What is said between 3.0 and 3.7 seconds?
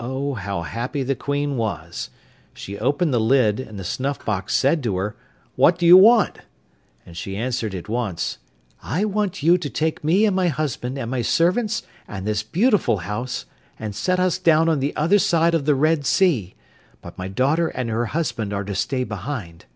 the lid,